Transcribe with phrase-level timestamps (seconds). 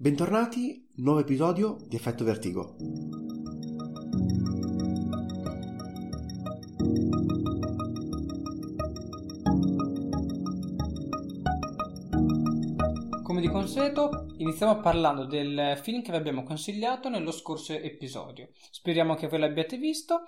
[0.00, 2.76] Bentornati, nuovo episodio di Effetto Vertigo.
[13.24, 18.50] Come di consueto, iniziamo parlando del film che vi abbiamo consigliato nello scorso episodio.
[18.70, 20.22] Speriamo che voi l'abbiate visto.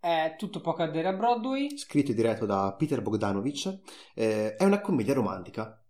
[0.00, 1.78] È Tutto può cadere a Broadway.
[1.78, 3.82] Scritto e diretto da Peter Bogdanovich,
[4.16, 5.80] eh, è una commedia romantica.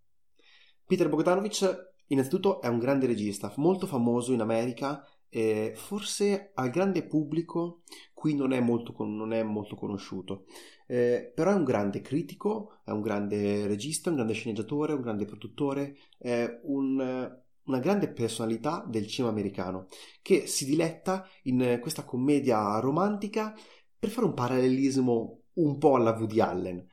[0.85, 7.07] Peter Bogdanovich innanzitutto è un grande regista, molto famoso in America e forse al grande
[7.07, 7.81] pubblico
[8.13, 10.45] qui non è molto, non è molto conosciuto.
[10.85, 15.25] Eh, però è un grande critico, è un grande regista, un grande sceneggiatore, un grande
[15.25, 19.87] produttore, è un, una grande personalità del cinema americano
[20.21, 23.55] che si diletta in questa commedia romantica
[23.97, 26.87] per fare un parallelismo un po' alla Woody Allen,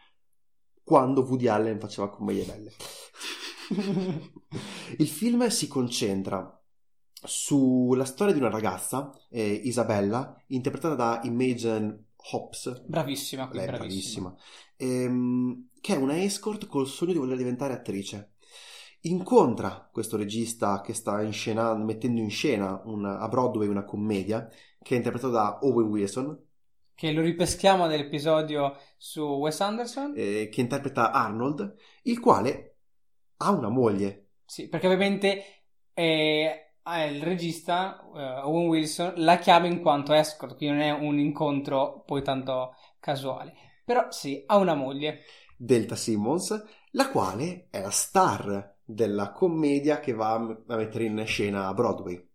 [0.83, 2.73] quando Woody Allen faceva commedie belle.
[4.98, 6.60] Il film si concentra
[7.23, 12.82] sulla storia di una ragazza, eh, Isabella, interpretata da Imogen Hobbs.
[12.85, 14.29] Bravissima, Lei bravissima.
[14.29, 14.35] bravissima.
[14.77, 18.35] Ehm, che è una escort col sogno di voler diventare attrice.
[19.02, 24.49] Incontra questo regista che sta in scena, mettendo in scena una, a Broadway una commedia
[24.82, 26.38] che è interpretata da Owen Wilson,
[26.95, 30.15] Che lo ripeschiamo nell'episodio su Wes Anderson.
[30.15, 32.70] eh, che interpreta Arnold, il quale
[33.43, 34.29] ha una moglie.
[34.45, 35.45] Sì, perché ovviamente
[35.95, 40.91] eh, eh, il regista, eh, Owen Wilson, la chiama in quanto escort, quindi non è
[40.91, 43.55] un incontro poi tanto casuale.
[43.85, 45.21] Però sì, ha una moglie.
[45.57, 51.66] Delta Simmons, la quale è la star della commedia che va a mettere in scena
[51.66, 52.29] a Broadway.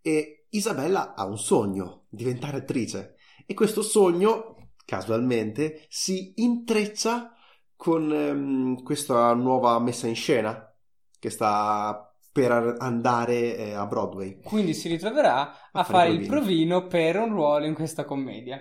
[0.00, 3.16] E Isabella ha un sogno, diventare attrice.
[3.46, 7.32] E questo sogno, casualmente, si intreccia
[7.78, 10.70] con ehm, questa nuova messa in scena
[11.18, 14.40] che sta per ar- andare eh, a Broadway.
[14.42, 18.60] Quindi si ritroverà a, A fare fare il provino per un ruolo in questa commedia.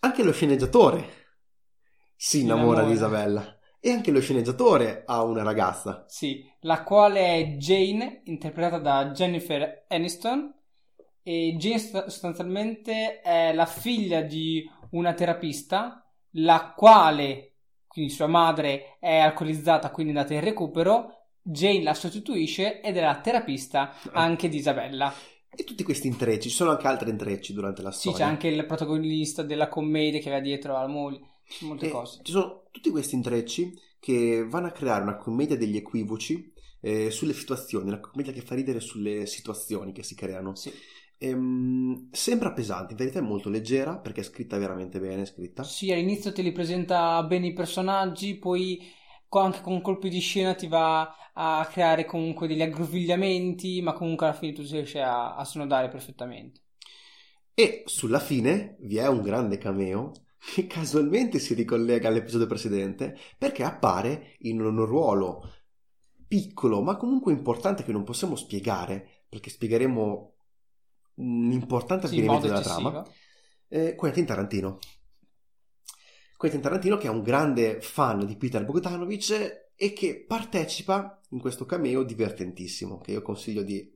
[0.00, 1.08] Anche lo sceneggiatore
[2.16, 2.92] si Si innamora di innamora.
[2.92, 3.58] Isabella.
[3.80, 6.04] E anche lo sceneggiatore ha una ragazza.
[6.06, 10.54] Sì, la quale è Jane, interpretata da Jennifer Aniston.
[11.24, 17.51] E Jane st- sostanzialmente è la figlia di una terapista, la quale,
[17.92, 21.18] quindi sua madre, è alcolizzata, quindi è andata in recupero.
[21.42, 25.12] Jane la sostituisce ed è la terapista anche di Isabella.
[25.54, 28.18] E tutti questi intrecci, ci sono anche altri intrecci durante la Sì, storia.
[28.18, 31.20] c'è anche il protagonista della commedia che va dietro alla moglie,
[31.60, 32.20] molte E cose.
[32.22, 37.34] Ci sono tutti questi intrecci che vanno a creare una commedia degli equivoci eh, sulle
[37.34, 40.54] situazioni, una commedia che fa ridere sulle situazioni che si creano.
[40.54, 40.72] Sì.
[41.22, 45.62] Ehm, sembra pesante, in verità è molto leggera perché è scritta veramente bene, è scritta.
[45.62, 48.82] Sì, all'inizio te li presenta bene i personaggi, poi
[49.28, 54.34] anche con colpi di scena ti va a creare comunque degli aggrovigliamenti, ma comunque alla
[54.34, 56.60] fine tu riesci a, a snodare perfettamente.
[57.54, 60.10] E sulla fine vi è un grande cameo
[60.54, 65.52] che casualmente si ricollega all'episodio precedente perché appare in un ruolo
[66.26, 70.31] piccolo ma comunque importante che non possiamo spiegare perché spiegheremo
[71.14, 73.04] un importante Sì, avvenimento della trama.
[73.68, 74.78] Eh, Quentin Tarantino.
[76.36, 81.64] Quentin Tarantino che è un grande fan di Peter Bogdanovich e che partecipa in questo
[81.64, 83.90] cameo divertentissimo che io consiglio di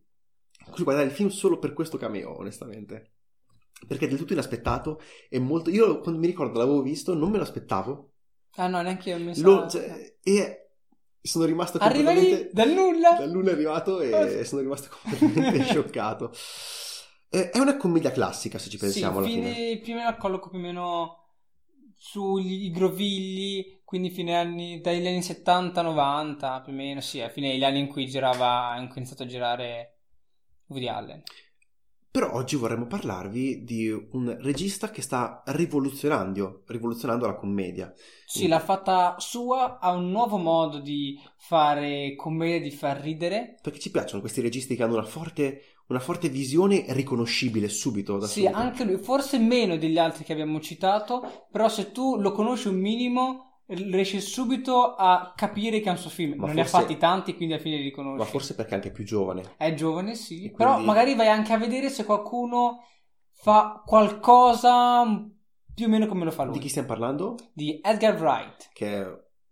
[0.78, 3.12] guardare il film solo per questo cameo onestamente
[3.86, 7.36] perché è del tutto inaspettato e molto io quando mi ricordo l'avevo visto non me
[7.36, 8.12] lo aspettavo
[8.58, 9.42] Ah no, neanche io mi sa...
[9.42, 10.70] Lo- cioè, e
[11.20, 13.10] sono rimasto Arriva completamente lì, dal nulla!
[13.18, 14.44] dal nulla è arrivato e Oh.
[14.44, 16.32] sono rimasto completamente scioccato
[17.28, 20.16] Eh, è una commedia classica se ci pensiamo alla sì, fine fine, più o meno
[20.16, 21.24] colloco più o meno
[21.94, 27.64] sugli grovigli, quindi fine anni, dagli anni 70-90, più o meno, sì, a fine degli
[27.64, 29.98] anni in cui girava, in cui è iniziato a girare
[30.66, 31.22] Woody Allen.
[32.10, 37.92] Però oggi vorremmo parlarvi di un regista che sta rivoluzionando, rivoluzionando la commedia.
[38.24, 43.58] Sì, l'ha fatta sua, ha un nuovo modo di fare commedia, di far ridere.
[43.60, 48.26] Perché ci piacciono questi registi che hanno una forte, una forte visione riconoscibile subito da
[48.26, 48.58] Sì, subito.
[48.58, 52.76] anche lui, forse meno degli altri che abbiamo citato, però se tu lo conosci un
[52.76, 56.34] minimo, riesci subito a capire che è un suo film.
[56.38, 58.18] Ma non ne ha forse- fatti tanti, quindi alla fine li riconosci.
[58.18, 59.54] Ma forse perché è anche più giovane.
[59.56, 62.84] È giovane, sì, E però quindi- magari vai anche a vedere se qualcuno
[63.32, 65.04] fa qualcosa
[65.74, 66.54] più o meno come lo fa lui.
[66.54, 67.36] Di chi stiamo parlando?
[67.52, 68.70] Di Edgar Wright.
[68.72, 69.06] Che è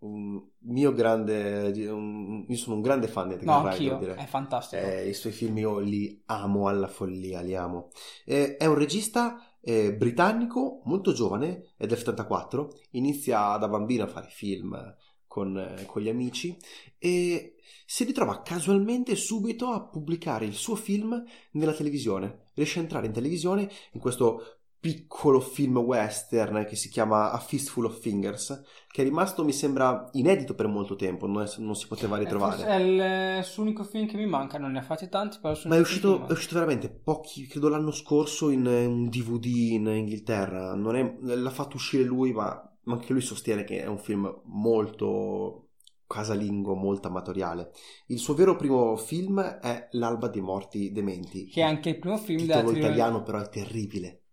[0.05, 1.89] un mio grande...
[1.89, 4.81] un- io sono un grande fan di No, Edgar Wright, anch'io, è fantastico.
[4.81, 7.89] Eh, I suoi film io li amo alla follia, li amo.
[8.25, 14.07] Eh, è un regista eh, britannico molto giovane, è del 74, inizia da bambino a
[14.07, 14.95] fare film
[15.27, 16.57] con, eh, con gli amici
[16.97, 17.55] e
[17.85, 22.49] si ritrova casualmente subito a pubblicare il suo film nella televisione.
[22.53, 27.85] Riesce a entrare in televisione in questo piccolo film western che si chiama A Fistful
[27.85, 31.87] of Fingers, che è rimasto, mi sembra, inedito per molto tempo, non, è, non si
[31.87, 32.63] poteva ritrovare.
[32.63, 35.57] È il, il suo unico film che mi manca, non ne ha fatti tanti, però
[35.65, 40.73] Ma è uscito, è uscito, veramente pochi, credo l'anno scorso in un DVD in Inghilterra,
[40.73, 45.69] è, l'ha fatto uscire lui, ma anche lui sostiene che è un film molto
[46.05, 47.71] casalingo, molto amatoriale.
[48.05, 51.47] Il suo vero primo film è L'alba dei morti dementi.
[51.47, 54.24] Che è anche il primo film il della italiano però è terribile.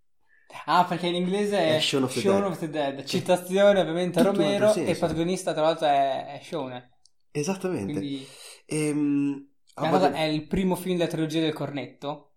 [0.67, 2.45] Ah, perché in inglese è, È Shaun of the Shaun Dead.
[2.45, 3.05] of the Dead.
[3.05, 4.89] Citazione ovviamente a Romero senso.
[4.89, 6.91] e il protagonista tra l'altro è, è Shaun.
[7.31, 7.93] Esattamente.
[7.99, 8.27] Quindi
[8.67, 12.35] Ehm, cosa dei- è il primo film della trilogia del cornetto.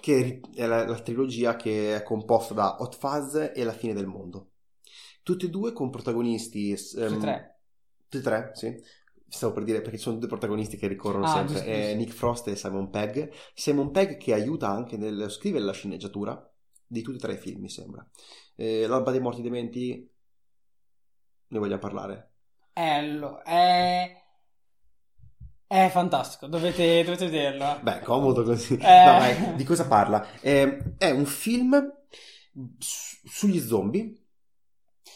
[0.00, 4.06] che è la, la trilogia che è composta da Hot Fuzz e La fine del
[4.06, 4.52] mondo.
[5.22, 6.74] Tutti e due con protagonisti...
[6.74, 7.60] Tutti ehm, e tre.
[8.08, 8.74] Tutti e tre, sì.
[9.28, 11.94] Stavo per dire perché ci sono due protagonisti che ricorrono Ah, sempre, giusto, giusto.
[11.96, 13.30] Nick Frost e Simon Pegg.
[13.54, 16.49] Simon Pegg che aiuta anche nel scrivere la sceneggiatura
[16.90, 18.04] di tutti e tre i film, mi sembra.
[18.56, 20.10] Eh, L'alba dei morti dementi,
[21.48, 22.32] ne vogliamo parlare?
[22.72, 24.20] È, lo- è,
[25.66, 27.80] è fantastico, dovete, dovete vederlo.
[27.82, 28.74] Beh, comodo così.
[28.74, 29.04] Eh.
[29.04, 30.26] No, vai, di cosa parla?
[30.40, 31.92] Eh, è un film
[32.78, 34.14] su- sugli zombie.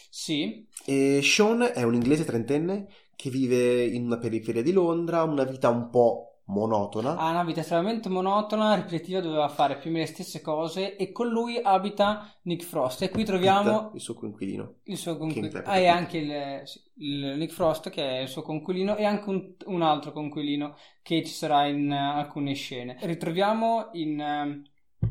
[0.09, 5.43] Sì, E Sean è un inglese trentenne che vive in una periferia di Londra, una
[5.43, 7.15] vita un po' monotona.
[7.17, 11.11] ha una vita estremamente monotona, ripetitiva, doveva fare più o meno le stesse cose e
[11.11, 14.75] con lui abita Nick Frost e qui troviamo il suo coinquilino.
[14.83, 15.47] il suo coinquilino.
[15.47, 16.63] interpreta Ah, e anche il,
[16.97, 21.23] il Nick Frost che è il suo coinquilino e anche un, un altro coinquilino che
[21.23, 22.97] ci sarà in eh, alcune scene.
[23.01, 24.61] Ritroviamo in, eh,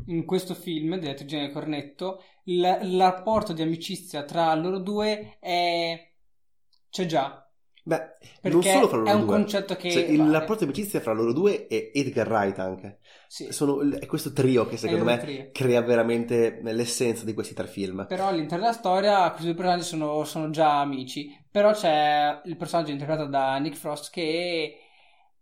[0.07, 5.37] in questo film della trilogia del cornetto il, il rapporto di amicizia tra loro due
[5.39, 6.11] è...
[6.89, 7.44] c'è già.
[7.87, 9.35] Beh, Perché non solo fra loro è un due.
[9.35, 10.31] concetto che Cioè, il vale.
[10.31, 12.99] rapporto di amicizia fra loro due e Edgar Wright anche.
[13.27, 15.49] Sì, Sono, è questo trio che secondo è me trio.
[15.51, 18.05] crea veramente l'essenza di questi tre film.
[18.07, 21.29] Però all'interno della storia questi due personaggi sono, sono già amici.
[21.51, 24.79] Però c'è il personaggio interpretato da Nick Frost che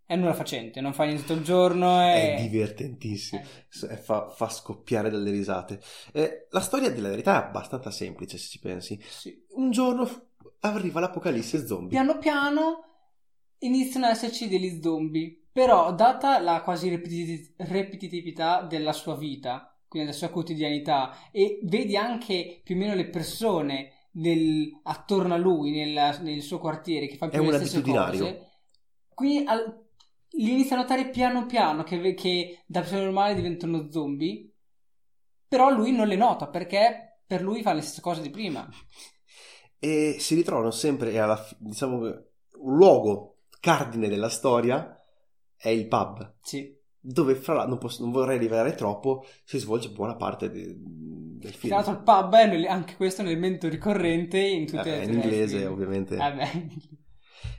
[0.06, 1.98] è nulla facente, non fa niente tutto il giorno.
[2.00, 2.42] È E...
[2.42, 5.80] divertentissimo, Eh, Eh, fa, fa scoppiare dalle risate.
[6.12, 9.00] Eh, la storia della verità è abbastanza semplice se ci pensi.
[9.02, 9.42] sì.
[9.56, 10.04] Un giorno
[10.72, 11.90] arriva l'apocalisse zombie.
[11.90, 12.84] Piano piano
[13.58, 15.38] iniziano ad esserci degli zombie.
[15.52, 21.96] Però, data la quasi ripetiti- ripetitività della sua vita, quindi della sua quotidianità, e vedi
[21.96, 27.16] anche più o meno le persone nel- attorno a lui, nel, nel suo quartiere, che
[27.16, 28.48] fanno più È o meno un le stesse cose,
[29.14, 29.82] qui al-
[30.30, 34.50] li inizia a notare piano piano che, che da persone normali diventano zombie,
[35.46, 38.68] però lui non le nota perché per lui fa le stesse cose di prima.
[39.84, 42.24] e si ritrovano sempre alla diciamo che
[42.60, 44.98] un luogo cardine della storia
[45.56, 46.74] è il pub Sì.
[46.98, 51.50] dove fra l'altro non, posso- non vorrei rivelare troppo si svolge buona parte de- del
[51.50, 54.66] Tra film l'altro il pub è un ele- anche questo è un elemento ricorrente in
[54.66, 55.72] tutte Eh, le in inglese film.
[55.72, 56.68] ovviamente beh.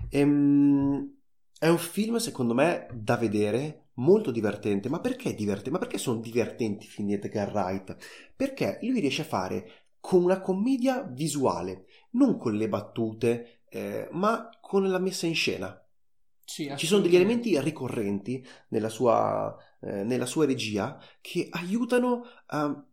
[0.10, 1.14] Ehm,
[1.60, 5.70] è un film secondo me da vedere molto divertente ma perché divertente?
[5.72, 7.96] ma perché sono divertenti i film di Edgar Wright?
[8.36, 9.70] perché lui riesce a fare
[10.00, 11.86] con una commedia visuale
[12.16, 15.80] non con le battute eh, ma con la messa in scena
[16.44, 22.86] Sì, Ci sono degli elementi ricorrenti nella sua, eh, nella sua regia che aiutano a,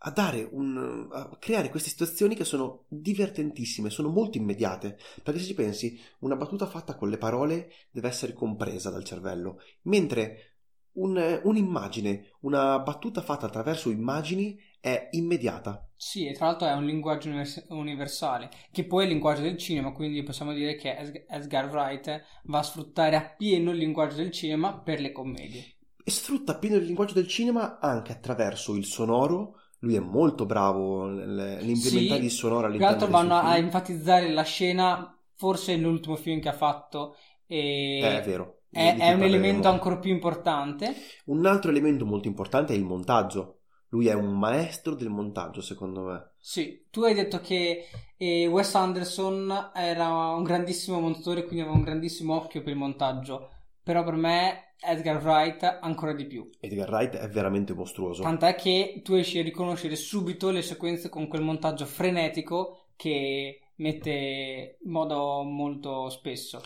[0.00, 4.98] a dare un, a creare queste situazioni che sono divertentissime, sono molto immediate.
[5.22, 9.60] Perché se ci pensi, una battuta fatta con le parole deve essere compresa dal cervello,
[9.82, 10.57] mentre
[11.00, 15.88] un- un'immagine, una battuta fatta attraverso immagini è immediata.
[15.94, 19.58] Sì, e tra l'altro è un linguaggio univers- universale, che poi è il linguaggio del
[19.58, 20.96] cinema, quindi possiamo dire che
[21.28, 25.74] Edgar Wright va a sfruttare appieno il linguaggio del cinema per le commedie.
[26.02, 29.60] e sfrutta appieno il linguaggio del cinema anche attraverso il sonoro.
[29.80, 31.26] Lui è molto bravo nel-
[31.60, 36.40] nell'implementare Sì, il sonoro Tra l'altro all'interno vanno a enfatizzare la scena, forse l'ultimo film
[36.40, 37.56] che ha fatto, e
[38.00, 38.57] Eh, è vero.
[38.70, 40.94] È, è un elemento ancora più importante.
[41.26, 43.60] Un altro elemento molto importante è il montaggio.
[43.90, 46.32] Lui è un maestro del montaggio, secondo me.
[46.38, 47.86] Sì, tu hai detto che
[48.18, 53.48] eh, Wes Anderson era un grandissimo montatore, quindi aveva un grandissimo occhio per il montaggio,
[53.82, 56.50] però per me Edgar Wright ancora di più.
[56.60, 58.22] Edgar Wright è veramente mostruoso.
[58.22, 64.78] Tant'è che tu riesci a riconoscere subito le sequenze con quel montaggio frenetico che mette
[64.82, 66.60] in modo molto spesso.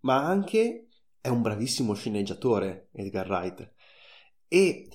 [0.00, 0.89] Ma anche
[1.20, 3.72] è un bravissimo sceneggiatore, Edgar Wright.
[4.48, 4.88] E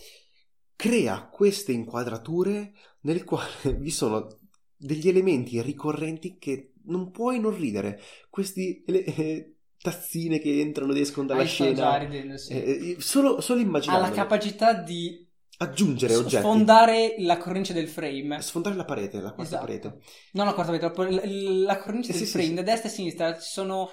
[0.75, 4.27] crea queste inquadrature nel quale vi sono
[4.75, 7.99] degli elementi ricorrenti che non puoi non ridere.
[8.29, 11.97] Questi ele- eh, tazzine che entrano ed escono dalla già scena.
[11.97, 12.53] ridendo, sì.
[12.53, 14.01] Eh, solo, solo ha immaginando.
[14.01, 15.23] la capacità di
[15.57, 16.35] Aggiungere oggetti.
[16.37, 18.41] sfondare la cornice del frame.
[18.41, 19.65] Sfondare la parete, la quarta Esatto.
[19.65, 19.99] parete.
[20.33, 22.53] Non la quarta parete, la, la cornice Eh, del sì, sì, frame, sì.
[22.55, 23.89] da destra e a sinistra ci sono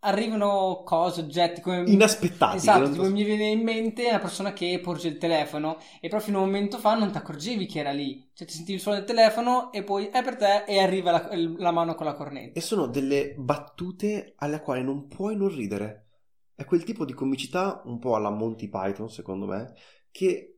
[0.00, 2.56] arrivano cose, oggetti come Inaspettati.
[2.56, 6.20] Esatto, tipo so- mi viene in mente una persona che porge il telefono e però
[6.20, 8.28] fino a un momento fa non ti accorgevi che era lì.
[8.32, 11.28] Cioè ti sentivi il suono del telefono e poi è per te e arriva la,
[11.56, 12.58] la mano con la cornetta.
[12.58, 16.06] E sono delle battute alle quali non puoi non ridere.
[16.54, 19.74] È quel tipo di comicità, un po' alla Monty Python, secondo me,
[20.10, 20.56] che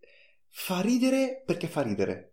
[0.49, 2.30] fa ridere perché fa ridere.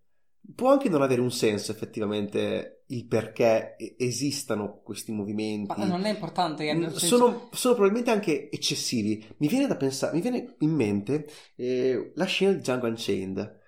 [0.56, 5.74] Può anche non avere un senso effettivamente il perché esistano questi movimenti.
[5.78, 6.66] Ma non è importante.
[6.66, 9.28] che nel senso- Sono, sono probabilmente anche eccessivi.
[9.38, 13.60] Mi viene da pensare, mi viene in mente eh, la scena di Django Unchained,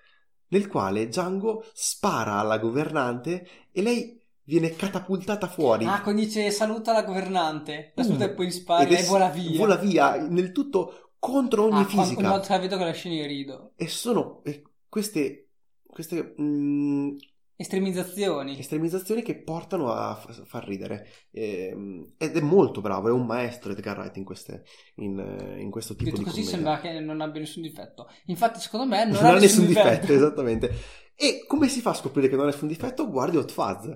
[0.48, 5.84] nel quale Django spara alla governante e lei viene catapultata fuori.
[5.84, 8.28] Ah, quando dice saluta la governante, la saluta Mm.
[8.30, 9.58] e poi spara e vola via.
[9.58, 12.40] Vola via, nel tutto contro ogni Ah, quando- fisica.
[12.48, 13.72] La vedo quella scena io rido.
[13.76, 15.49] E sono e queste,
[15.90, 17.16] queste mm,
[17.56, 18.58] Estremizzazioni.
[18.58, 21.06] estremizzazioni che portano a f- far ridere.
[21.30, 24.64] Ehm, ed è molto bravo, è un maestro Edgar Wright in, queste,
[24.96, 26.56] in, in questo tipo Detto di così commedia.
[26.56, 28.08] sembra che non abbia nessun difetto.
[28.26, 30.70] Infatti, secondo me non, non, ha nessun difetto, esattamente.
[31.14, 33.10] E come si fa a scoprire che non ha nessun difetto?
[33.10, 33.88] Guardi Hot Fuzz.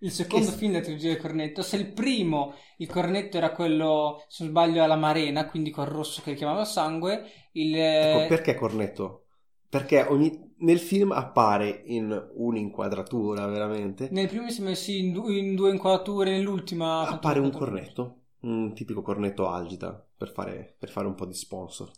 [0.00, 4.22] Il secondo Che- film della trilogia del cornetto, se il primo, il cornetto era quello,
[4.28, 7.22] se non sbaglio, alla marena, quindi col rosso che richiamava sangue,
[7.52, 7.74] il...
[7.74, 9.24] Ecco, perché cornetto?
[9.70, 15.28] Perché ogni- nel film appare in un'inquadratura veramente, Nel primo mi sembra sì, in, du-
[15.28, 17.06] in due inquadrature, nell'ultima...
[17.08, 21.90] appare un cornetto, un tipico cornetto algida per fare, per fare un po' di sponsor.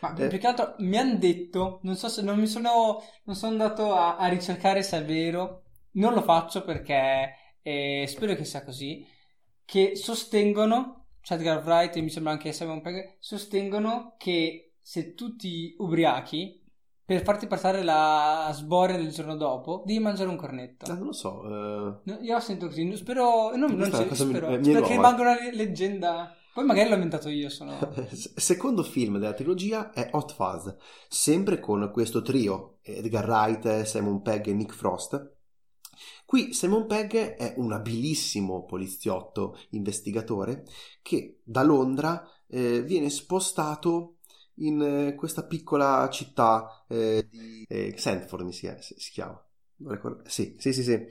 [0.00, 0.26] Ma Eh.
[0.28, 3.94] più che altro mi hanno detto, non so se non mi sono, non sono andato
[3.94, 9.06] a, a ricercare se è vero, non lo faccio perché eh, spero che sia così,
[9.64, 15.36] che sostengono, cioè Edgar Wright e mi sembra anche Simon Pegg, sostengono che se tu
[15.36, 16.61] ti ubriachi,
[17.04, 20.90] per farti passare la sboria del giorno dopo, devi mangiare un cornetto.
[20.90, 24.24] Ah, non lo so, eh, No, Io ho sentito così, spero, non, non c'è- cosa
[24.24, 26.36] mi- spero, eh, mi spero che rimanga una leggenda.
[26.54, 27.78] Poi magari l'ho inventato io, sono...
[28.12, 30.74] Secondo film della trilogia è Hot Fuzz,
[31.08, 35.32] sempre con questo trio, Edgar Wright, Simon Pegg e Nick Frost.
[36.26, 40.64] Qui Simon Pegg è un abilissimo poliziotto investigatore
[41.02, 44.11] che da Londra eh, viene spostato
[44.56, 49.42] in eh, questa piccola città eh, di eh, Sandford mi si, si- si chiama.
[50.26, 51.06] Sì, sì, sì, sì.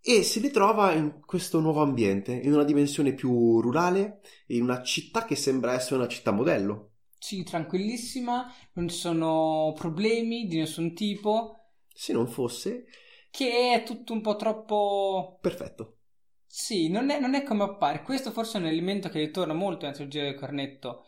[0.00, 5.24] E si ritrova in questo nuovo ambiente, in una dimensione più rurale, in una città
[5.24, 6.92] che sembra essere una città modello.
[7.16, 12.86] Sì, tranquillissima, non ci sono problemi di nessun tipo, Se non fosse
[13.30, 15.40] che è tutto un po' troppo...
[15.40, 15.96] perfetto.
[16.46, 18.02] Sì, non è, non è come appare.
[18.02, 21.06] Questo forse è un elemento che ritorna molto nella trilogia del cornetto,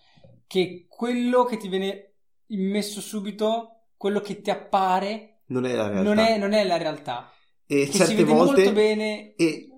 [0.50, 2.14] che quello che ti viene
[2.46, 6.02] immesso subito, quello che ti appare, Non è la realtà.
[6.02, 7.32] non è, non è la realtà.
[7.66, 9.34] e Che si certe vede volte molto bene...
[9.36, 9.68] e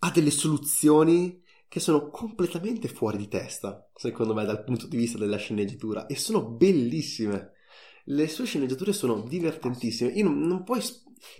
[0.00, 5.18] ha delle soluzioni che sono completamente fuori di testa, secondo me, dal punto di vista
[5.18, 7.52] della sceneggiatura, e sono bellissime.
[8.06, 10.10] Le sue sceneggiature sono divertentissime.
[10.12, 10.80] Io non, non puoi.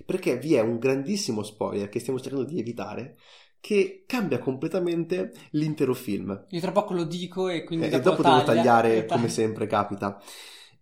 [0.05, 3.17] perché vi è un grandissimo spoiler che stiamo cercando di evitare,
[3.61, 6.47] che cambia completamente l'intero film.
[6.51, 9.15] Io tra poco lo dico e quindi E dopo, dopo devo taglia- tagliare, taglia.
[9.17, 10.21] come sempre capita.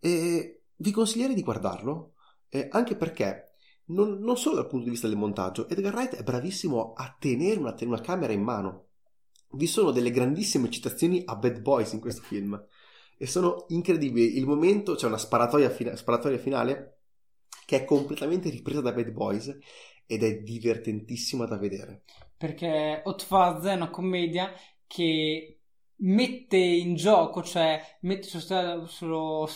[0.00, 2.14] E vi consiglierei di guardarlo,
[2.48, 3.54] eh, anche perché,
[3.86, 7.58] non, non solo dal punto di vista del montaggio, Edgar Wright è bravissimo a tenere
[7.58, 8.88] una, una camera in mano.
[9.52, 12.60] Vi sono delle grandissime citazioni a Bad Boys in questo film.
[13.16, 14.36] E sono incredibili.
[14.36, 16.98] Il momento, c'è una sparatoria, fina- sparatoria finale
[17.64, 19.56] che è completamente ripresa da Bad Boys
[20.06, 22.02] ed è divertentissima da vedere.
[22.36, 24.52] Perché Hot Fuzz è una commedia
[24.86, 25.60] che
[25.96, 29.48] mette in gioco, cioè mette sullo, sta- sullo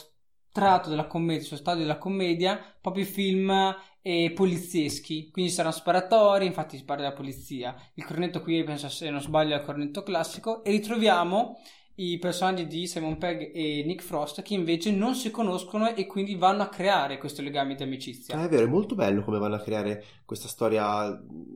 [0.49, 6.47] strato della commedia, sullo stadio della commedia, proprio i film eh, polizieschi, quindi saranno sparatori,
[6.47, 7.75] infatti si parla della polizia.
[7.95, 11.59] Il cornetto qui, penso se non sbaglio, è il cornetto classico, e ritroviamo
[12.01, 16.37] i personaggi di Simon Pegg e Nick Frost che invece non si conoscono e quindi
[16.37, 18.37] vanno a creare questo legame di amicizia.
[18.37, 21.09] Ah, è vero, è molto bello come vanno a creare questa storia,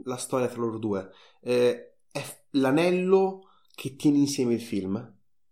[0.05, 1.11] la storia tra loro due.
[1.41, 4.97] Eh, è l'anello che tiene insieme il film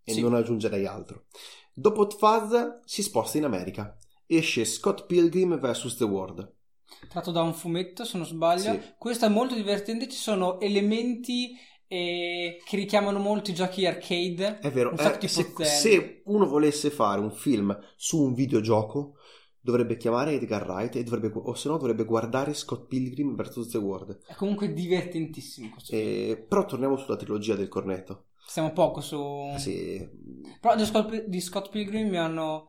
[0.02, 0.20] e Sì.
[0.20, 1.26] non aggiungerei altro.
[1.72, 2.54] Dopo Fuzz
[2.84, 3.96] si sposta in America.
[4.26, 5.96] Esce Scott Pilgrim vs.
[5.96, 6.54] The World.
[7.08, 8.80] tratto da un fumetto se non sbaglio Sì.
[8.98, 11.56] questo è molto divertente ci sono elementi
[11.92, 17.20] eh, che richiamano molto i giochi arcade È vero, eh, se, se uno volesse fare
[17.20, 19.14] un film su un videogioco
[19.60, 23.68] dovrebbe chiamare Edgar Wright e dovrebbe, o se no dovrebbe guardare Scott Pilgrim vs.
[23.70, 24.20] The World.
[24.24, 25.92] è comunque divertentissimo questo.
[25.94, 28.26] Eh, però torniamo sulla trilogia del cornetto.
[28.46, 29.52] stiamo poco su...
[29.58, 30.08] Sì.
[30.60, 32.68] Però di Scott, di Scott Pilgrim mi hanno,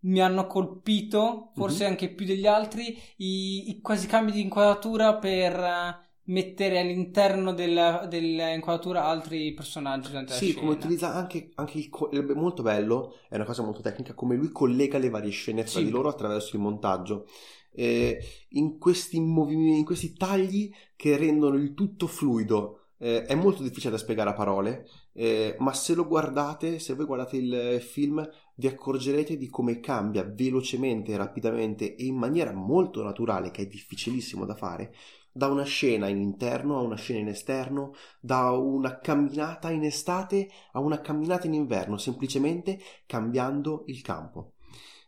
[0.00, 1.90] mi hanno colpito, forse Mhm.
[1.90, 8.06] anche più degli altri, i, i quasi cambi di inquadratura per eh, mettere all'interno della,
[8.08, 13.14] dell'inquadratura altri personaggi durante la Sì, come utilizza anche, anche il co- è molto bello,
[13.28, 15.84] è una cosa molto tecnica, come lui collega le varie scene tra Sì.
[15.84, 17.26] di loro attraverso il montaggio.
[17.72, 18.18] Eh,
[18.50, 22.74] in questi movimenti, in questi tagli che rendono il tutto fluido.
[23.00, 27.06] Eh, è molto difficile da spiegare a parole, eh, ma se lo guardate, se voi
[27.06, 33.52] guardate il film, vi accorgerete di come cambia velocemente, rapidamente e in maniera molto naturale,
[33.52, 34.92] che è difficilissimo da fare,
[35.38, 40.48] da una scena in interno a una scena in esterno, da una camminata in estate
[40.72, 44.54] a una camminata in inverno, semplicemente cambiando il campo.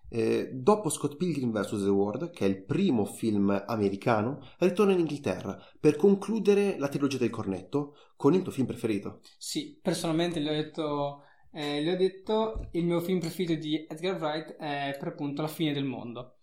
[0.09, 1.83] Eh, dopo Scott Pilgrim vs.
[1.83, 7.19] The World, che è il primo film americano, ritorna in Inghilterra per concludere la trilogia
[7.19, 9.21] del cornetto con il tuo film preferito.
[9.37, 14.21] Sì, personalmente gli ho detto, eh, gli ho detto il mio film preferito di Edgar
[14.21, 16.37] Wright è per appunto La fine del mondo.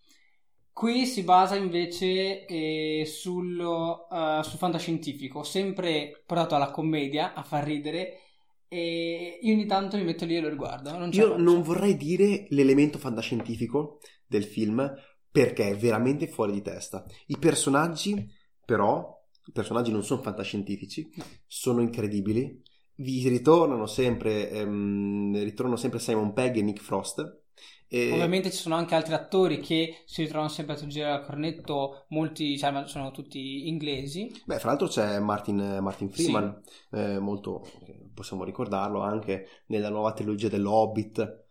[0.78, 7.64] Qui si basa invece eh, sullo, eh, sul fantascientifico, sempre portato alla commedia, a far
[7.64, 8.20] ridere,
[8.68, 10.96] e io ogni tanto mi metto lì e lo riguardo.
[10.96, 11.42] Non Io faccio.
[11.42, 14.94] non vorrei dire l'elemento fantascientifico del film
[15.32, 17.04] perché è veramente fuori di testa.
[17.28, 18.30] I personaggi,
[18.64, 19.16] però,
[19.46, 21.26] i personaggi non sono fantascientifici, No.
[21.48, 22.62] sono incredibili.
[22.96, 27.42] Vi ritornano sempre, ehm, ritornano sempre Simon Pegg e Nick Frost.
[27.89, 32.06] E- Ovviamente ci sono anche altri attori che si ritrovano sempre a girare al cornetto,
[32.10, 34.32] molti cioè, sono tutti inglesi.
[34.46, 36.13] Beh, fra l'altro c'è Martin, Martin Sì.
[36.13, 37.65] Freeman, eh, molto,
[38.13, 41.46] possiamo ricordarlo anche nella nuova trilogia dell'Hobbit,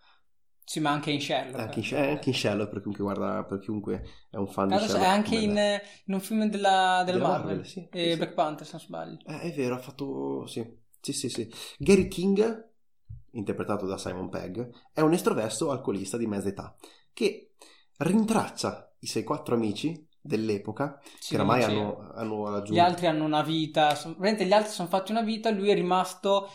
[0.64, 1.58] Sì, ma anche in Sherlock.
[1.60, 4.68] anche in, Sh- eh, anche in Sherlock per chiunque, guarda, per chiunque è un fan
[4.68, 5.04] Tra di Sherlock.
[5.04, 5.50] è anche in,
[6.06, 8.16] in un film della, della Della Marvel, Marvel, sì, e sì, sì.
[8.18, 9.18] Black Panther se non sbaglio.
[9.24, 10.46] Eh, è vero, ha fatto...
[10.46, 10.64] sì,
[11.00, 11.50] sì, sì, sì.
[11.78, 12.68] Gary King,
[13.36, 14.60] interpretato da Simon Pegg,
[14.92, 16.76] è un estroverso alcolista di mezza età
[17.12, 17.52] che
[17.98, 22.72] rintraccia i suoi quattro amici dell'epoca Sì, che oramai hanno, hanno raggiunto...
[22.72, 26.50] Gli altri hanno una vita, veramente gli altri sono fatti una vita, lui è rimasto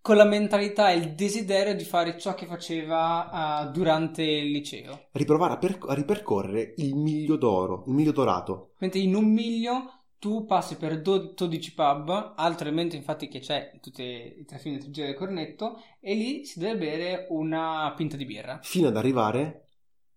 [0.00, 5.08] con la mentalità e il desiderio di fare ciò che faceva eh, durante il liceo.
[5.12, 8.74] riprovare a, per- a ripercorrere il miglio d'oro, il miglio dorato.
[8.78, 13.78] Mentre in un miglio tu passi per do- 12 pub, altro elemento infatti che c'è
[13.80, 18.16] tutti i tre film di Trilogia del Cornetto, e lì si deve bere una pinta
[18.16, 18.58] di birra.
[18.62, 19.68] fino ad arrivare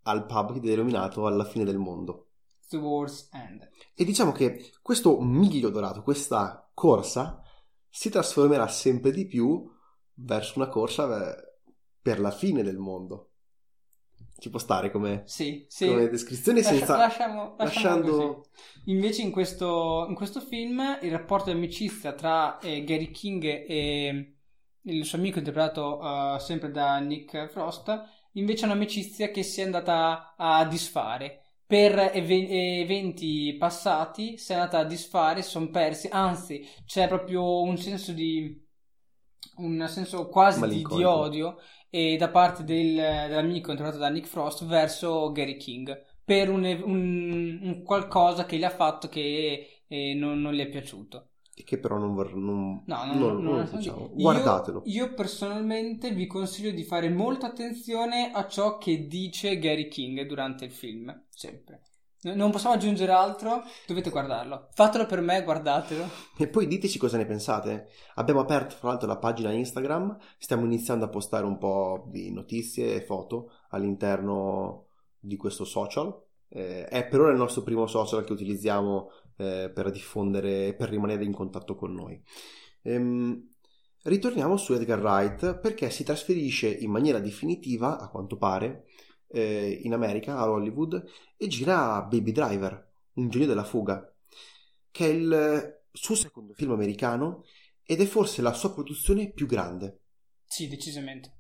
[0.04, 2.28] al pub che è denominato alla fine del mondo.
[2.70, 3.68] The War's End.
[3.96, 7.42] E diciamo che questo miglio dorato, questa corsa,
[7.90, 9.68] si trasformerà sempre di più
[10.14, 11.58] verso una corsa eh,
[12.02, 13.29] per la fine del mondo.
[14.40, 15.88] Ci può stare come, Sì, sì.
[15.88, 16.98] come descrizione Lascia- senza...
[16.98, 18.46] lasciamo, lasciamo lasciando...
[18.86, 24.36] Invece in questo, in questo film il rapporto di amicizia tra eh, Gary King e
[24.82, 29.66] il suo amico interpretato eh, sempre da Nick Frost invece è un'amicizia che si è
[29.66, 31.44] andata a disfare.
[31.66, 37.62] Per eve- eventi passati si è andata a disfare, si sono persi, anzi c'è proprio
[37.62, 38.66] un senso di...
[39.58, 41.58] un senso quasi di, di odio
[41.90, 47.60] e da parte del- dell'amico interpretato da Nick Frost verso Gary King per un, un-
[47.64, 51.28] un qualcosa che gli ha fatto che eh, non, non gli è piaciuto.
[51.64, 52.40] Che però non vorrei...
[52.40, 54.12] Non, No, non- non, non lo diciamo.
[54.16, 54.82] io- Guardatelo.
[54.86, 60.66] Io, personalmente vi consiglio di fare molta attenzione a ciò che dice Gary King durante
[60.66, 61.82] il film, sempre.
[62.22, 64.68] Non possiamo aggiungere altro, dovete guardarlo.
[64.74, 66.06] Fatelo per me, guardatelo.
[66.38, 67.88] E poi diteci cosa ne pensate.
[68.16, 72.96] Abbiamo aperto fra l'altro la pagina Instagram, stiamo iniziando a postare un po' di notizie
[72.96, 76.14] e foto all'interno di questo social.
[76.50, 81.24] Eh, è per ora il nostro primo social che utilizziamo eh, per diffondere, per rimanere
[81.24, 82.22] in contatto con noi.
[82.82, 83.48] Ehm,
[84.04, 88.88] ritorniamo su Edgar Wright perché si trasferisce in maniera definitiva, a quanto pare,
[89.32, 91.04] eh, in America, a Hollywood,
[91.38, 94.14] e gira Baby Driver, un genio della fuga,
[94.92, 97.44] che è il suo secondo film americano
[97.84, 100.00] ed è forse la sua produzione più grande.
[100.46, 101.34] Sì, decisamente.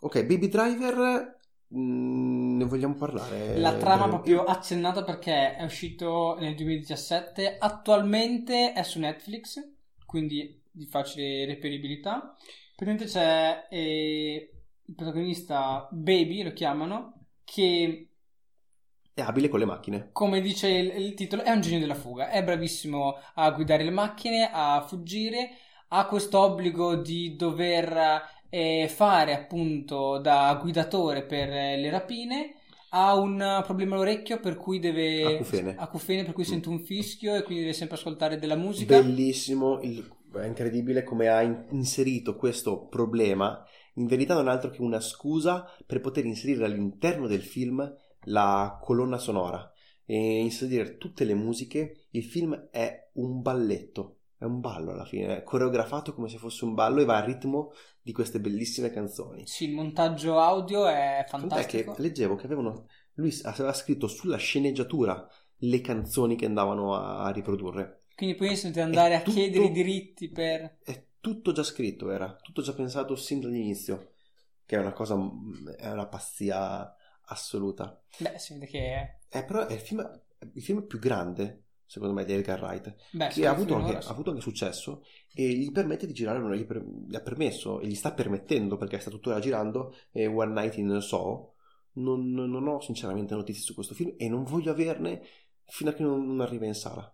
[0.00, 1.38] Ok, Baby Driver,
[1.74, 3.58] mm, ne vogliamo parlare?
[3.58, 4.10] La trama breve?
[4.10, 9.60] proprio accennata perché è uscito nel 2017, attualmente è su Netflix,
[10.04, 12.36] quindi di facile reperibilità.
[12.76, 14.52] Praticamente c'è eh,
[14.84, 18.08] il protagonista Baby, lo chiamano, che
[19.12, 20.10] È abile con le macchine.
[20.12, 23.90] come dice il, il titolo, è un genio della fuga, è bravissimo a guidare le
[23.90, 25.50] macchine, a fuggire,
[25.88, 32.54] ha questo obbligo di dover eh, fare appunto da guidatore per eh, le rapine,
[32.90, 35.22] ha un problema all'orecchio per cui deve...
[35.24, 35.74] Acufene.
[35.76, 36.46] acufene, per cui Mm.
[36.46, 39.00] sente un fischio e quindi deve sempre ascoltare della musica.
[39.00, 44.70] Bellissimo, il- è incredibile come ha in- inserito questo problema, in verità non è altro
[44.70, 47.94] che una scusa per poter inserire all'interno del film
[48.26, 49.70] la colonna sonora
[50.04, 52.06] e inserire tutte le musiche.
[52.10, 56.64] Il film è un balletto, è un ballo alla fine, è coreografato come se fosse
[56.64, 59.46] un ballo e va al ritmo di queste bellissime canzoni.
[59.46, 61.92] Sì, il montaggio audio è Tant'è fantastico.
[61.94, 65.26] che leggevo che avevano, lui aveva scritto sulla sceneggiatura
[65.58, 68.02] le canzoni che andavano a, riprodurre.
[68.14, 70.78] Quindi poi siete andare È a tutto- chiedere i diritti per...
[70.82, 74.12] È tutto già scritto, era tutto già pensato sin dall'inizio,
[74.66, 75.16] che è una cosa,
[75.78, 77.98] è una pazzia assoluta.
[78.18, 79.20] Beh, si vede che...
[79.30, 83.28] Eh, però è il film, il film più grande, secondo me, di Edgar Wright, Beh,
[83.28, 86.84] che ha avuto, anche, ha avuto anche successo e gli permette di girare, gli, per-
[86.84, 91.00] gli ha permesso e gli sta permettendo perché sta tuttora girando eh, One Night in
[91.00, 91.54] Soho.
[91.94, 95.22] Non, non ho sinceramente notizie su questo film e non voglio averne
[95.64, 97.10] fino a che non arriva in sala.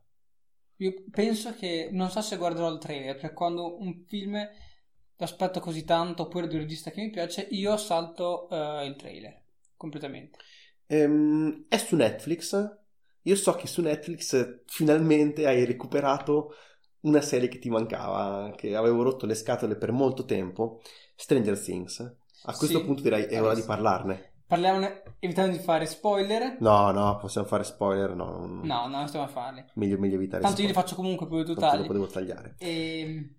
[0.80, 1.88] Io penso che...
[1.92, 6.48] Non so se guarderò il trailer, perché quando un film lo aspetto così tanto, oppure
[6.48, 9.42] di un regista che mi piace, io salto eh, il trailer.
[9.76, 10.38] Completamente.
[10.86, 12.78] Ehm, è su Netflix.
[13.22, 16.54] Io so che su Netflix eh, finalmente hai recuperato
[17.00, 20.80] una serie che ti mancava, che avevo rotto le scatole per molto tempo,
[21.14, 22.00] Stranger Things.
[22.42, 22.84] A questo Sì.
[22.84, 24.29] punto direi è ora di parlarne.
[24.50, 26.56] Parliamone evitando di fare spoiler.
[26.58, 28.38] No, no, possiamo fare spoiler, no.
[28.38, 29.64] non- No, no, non stiamo a farli.
[29.74, 30.90] Meglio, meglio evitare Tanto io li spoiler.
[30.90, 31.82] faccio comunque, poi tu tagli.
[31.82, 32.56] dopo devo tagliare.
[32.58, 33.34] E...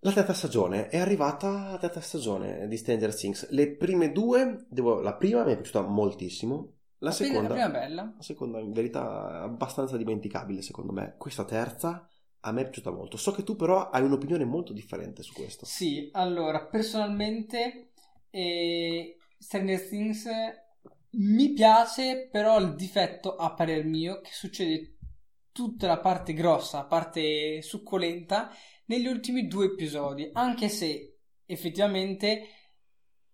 [0.00, 3.48] La terza stagione è arrivata la terza stagione di Stranger Things.
[3.50, 6.72] Le prime due, devo- la prima mi è piaciuta moltissimo.
[6.98, 8.02] La, La prima- seconda, la prima è bella.
[8.16, 11.14] la seconda in verità abbastanza dimenticabile secondo me.
[11.18, 12.08] Questa terza
[12.40, 13.16] a me è piaciuta molto.
[13.16, 15.64] So che tu però hai un'opinione molto differente su questo.
[15.66, 17.90] Sì, allora, personalmente
[18.30, 20.26] eh, Stranger Things
[21.14, 24.96] mi piace, però il difetto, a parer mio, che succede
[25.50, 28.50] tutta la parte grossa, la parte succolenta,
[28.86, 32.44] negli ultimi due episodi, anche se effettivamente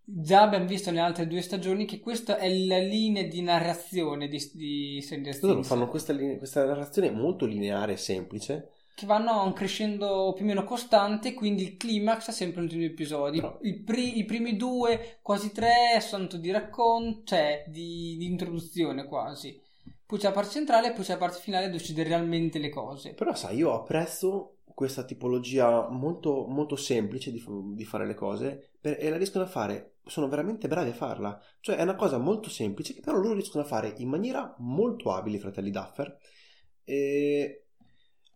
[0.03, 4.51] già abbiamo visto nelle altre due stagioni che questa è la linea di narrazione di,
[4.55, 5.47] di Stranger Things.
[5.47, 8.73] Loro fanno questa, linea- questa narrazione molto lineare e semplice.
[8.99, 12.71] Che vanno a un crescendo più o meno costante, quindi il climax è sempre negli
[12.71, 13.41] ultimi episodi.
[13.41, 19.07] Però- I, pri- i primi due, quasi tre, sono di racconto, cioè di, di introduzione
[19.07, 19.57] quasi.
[20.05, 22.71] Poi c'è la parte centrale e poi c'è la parte finale dove succede realmente le
[22.71, 23.15] cose.
[23.15, 28.97] Però sai, io apprezzo questa tipologia molto, molto semplice di, di fare le cose per-
[28.99, 31.41] e la riescono a fare, sono veramente bravi a farla.
[31.61, 35.13] Cioè è una cosa molto semplice che però loro riescono a fare in maniera molto
[35.13, 36.19] abile, i fratelli Duffer.
[36.83, 37.68] E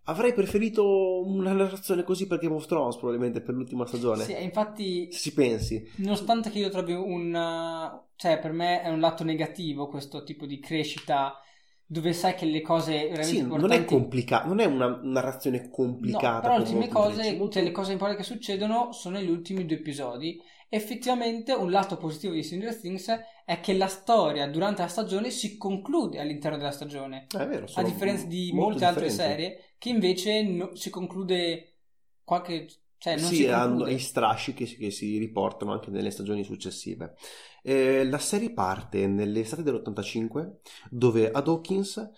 [0.05, 4.25] avrei preferito una narrazione così per Game of Thrones probabilmente per l'ultima stagione.
[4.25, 5.83] Sì, infatti, Se ci pensi.
[5.97, 7.33] nonostante che io trovi un...
[8.17, 11.37] cioè per me è un lato negativo questo tipo di crescita
[11.87, 15.69] dove sai che le cose veramente Sì, non importanti è complicato, non è una narrazione
[15.69, 16.35] complicata.
[16.37, 19.77] No, però le ultime cose, cioè le cose importanti che succedono sono negli ultimi due
[19.77, 20.41] episodi.
[20.75, 23.07] Effettivamente un lato positivo di Stranger Things
[23.45, 27.27] è che la storia durante la stagione si conclude all'interno della stagione.
[27.35, 29.15] Eh, È vero, A differenza di molte altre differenti.
[29.45, 31.75] serie che invece no- si conclude
[32.25, 32.67] qualche...
[32.97, 36.43] cioè non sì, si hanno i strasci che, si- che si riportano anche nelle stagioni
[36.43, 37.17] successive.
[37.63, 42.11] Eh, la serie parte nell'estate dell'85 dove ad Hawkins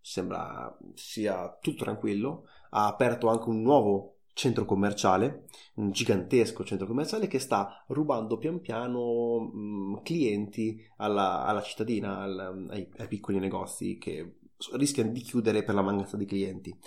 [0.00, 7.26] sembra sia tutto tranquillo, ha aperto anche un nuovo centro commerciale, un gigantesco centro commerciale
[7.26, 13.98] che sta rubando pian piano mh, clienti alla, alla cittadina, al- ai, ai piccoli negozi
[13.98, 14.38] che
[14.74, 16.78] rischiano di chiudere per la mancanza di clienti.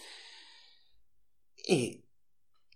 [1.67, 2.03] E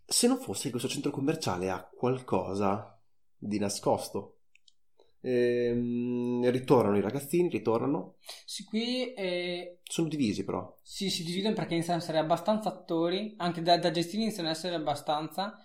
[0.05, 2.99] se non fosse che questo centro commerciale ha qualcosa
[3.37, 4.38] di nascosto.
[5.21, 10.73] Ehm, ritornano i ragazzini, ritornano, Sì, qui eh, sono divisi però.
[10.81, 14.55] sì, si dividono perché iniziano a essere abbastanza attori, anche da, da gestire iniziano ad
[14.55, 15.57] essere abbastanza.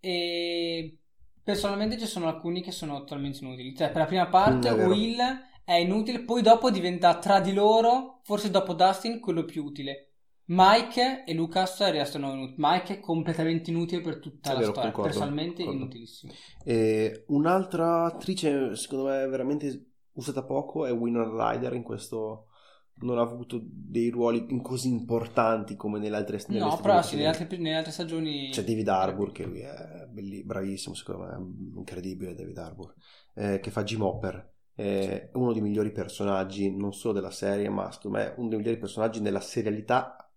[0.00, 0.98] E
[1.42, 3.74] personalmente ci sono alcuni che sono totalmente inutili.
[3.76, 4.96] Cioè, per la prima parte Mm, è vero.
[4.96, 5.18] Will
[5.64, 10.07] è inutile, poi dopo diventa tra di loro, forse dopo Dustin, quello più utile.
[10.50, 12.54] Mike e Lucas restano inutili.
[12.58, 14.90] Mike è completamente inutile per tutta È la vero, storia.
[14.92, 15.80] concordo, personalmente concordo.
[15.80, 16.32] inutilissimo.
[16.64, 22.44] E un'altra attrice, secondo me, veramente usata poco è Winona Ryder in questo.
[23.00, 27.14] Non ha avuto dei ruoli così importanti come nelle altre nelle No, stagioni però sì,
[27.14, 28.48] nelle altre, nelle altre stagioni.
[28.50, 31.38] C'è David Harbour che lui è belli- bravissimo, secondo me, è
[31.78, 32.94] incredibile David Harbour,
[33.34, 34.50] eh, che fa Jim Hopper.
[34.74, 38.78] È uno dei migliori personaggi, non solo della serie, ma secondo me uno dei migliori
[38.78, 40.27] personaggi nella serialità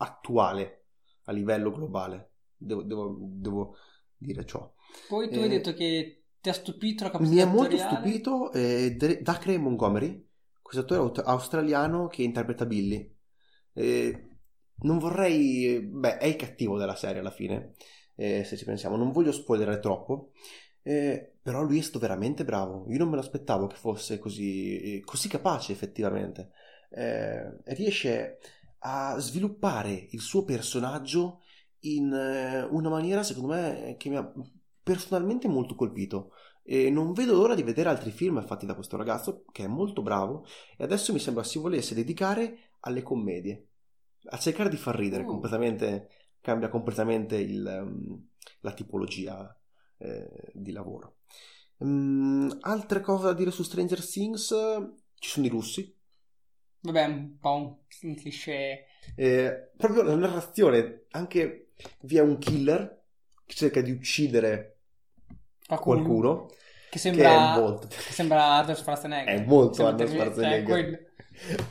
[0.00, 0.84] attuale
[1.24, 2.32] a livello globale.
[2.56, 3.76] Devo, devo- devo
[4.16, 4.72] dire ciò.
[5.08, 8.52] Poi tu Eh, hai detto che ti ha stupito la capacità Mi è molto stupito
[8.52, 10.28] eh, Dacre Montgomery,
[10.62, 13.16] questo attore australiano che interpreta Billy.
[13.72, 14.28] Eh,
[14.82, 15.80] non vorrei...
[15.80, 17.74] Beh, è il cattivo della serie alla fine,
[18.16, 18.96] eh, se ci pensiamo.
[18.96, 20.32] Non voglio spoilerare troppo,
[20.82, 22.86] eh, però lui è stato veramente bravo.
[22.88, 26.50] Io non me l'aspettavo che fosse così, così capace effettivamente.
[26.90, 28.38] Eh, riesce
[28.80, 31.40] a sviluppare il suo personaggio
[31.80, 34.32] in eh, una maniera, secondo me, che mi ha
[34.82, 36.32] personalmente molto colpito.
[36.62, 40.02] E non vedo l'ora di vedere altri film fatti da questo ragazzo, che è molto
[40.02, 40.44] bravo,
[40.76, 43.68] e adesso mi sembra si volesse dedicare alle commedie,
[44.26, 45.26] a cercare di far ridere Oh.
[45.26, 46.08] completamente,
[46.40, 48.28] cambia completamente il, um,
[48.60, 49.54] la tipologia
[49.98, 51.16] eh, di lavoro.
[51.84, 54.48] Mm, altre cose da dire su Stranger Things?
[55.14, 55.94] Ci sono i russi,
[56.82, 58.86] Vabbè, un po' un cliché.
[59.14, 63.02] Eh, proprio la narrazione, anche via un killer
[63.46, 64.78] che cerca di uccidere
[65.66, 66.56] Qualcuno, qualcuno, che
[66.90, 69.34] che sembra, è molto, che sembra Arnold Schwarzenegger.
[69.34, 70.66] è molto Arnold Schwarzenegger.
[70.66, 71.08] cioè, quel-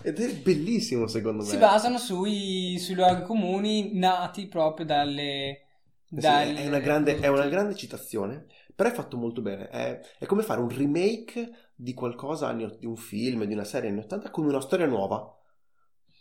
[0.01, 1.49] ed è bellissimo secondo me.
[1.49, 5.65] Si basano sui, sui luoghi comuni nati proprio dalle...
[6.05, 8.47] Sì, dalle è, una grande, è una grande citazione,
[8.79, 9.67] però è fatto molto bene.
[9.67, 13.99] È, è come fare un remake di qualcosa, di un film, di una serie anni
[13.99, 15.37] 80 con una storia nuova.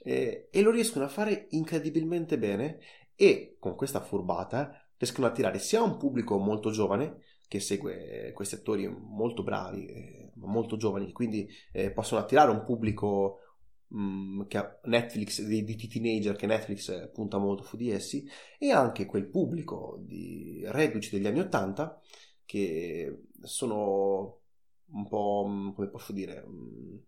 [0.02, 2.80] E, e lo riescono a fare incredibilmente bene
[3.14, 8.56] e con questa furbata riescono a attirare sia un pubblico molto giovane che segue questi
[8.56, 13.38] attori molto bravi, eh, molto giovani, quindi eh, possono attirare un pubblico
[13.86, 18.72] mh, che Netflix, di, di teenager che Netflix eh, punta molto su di essi e
[18.72, 22.00] anche quel pubblico di reduci degli anni 80
[22.48, 24.38] che sono
[24.86, 27.02] un po', mh, come posso dire, mh,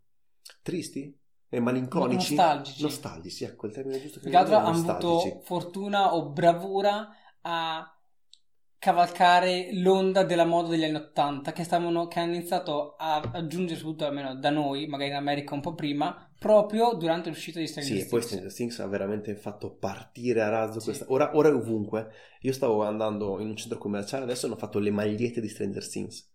[0.61, 2.35] tristi e malinconici.
[2.35, 2.83] Nostalgici.
[2.83, 7.09] Nostalgici, ecco il termine giusto che altro hanno avuto fortuna o bravura
[7.41, 8.00] a
[8.81, 14.07] cavalcare l'onda della moda degli anni 80 che, stavano, che hanno iniziato a aggiungere soprattutto
[14.07, 18.01] almeno da noi, magari in America un po' prima, proprio durante l'uscita di Stranger Sì,
[18.03, 18.27] e poi Things.
[18.33, 20.87] Stranger Things ha veramente fatto partire a razzo Sì.
[20.87, 21.05] questa.
[21.09, 22.09] Ora, ora è ovunque.
[22.41, 26.33] Io stavo andando in un centro commerciale, adesso hanno fatto le magliette di Stranger Things.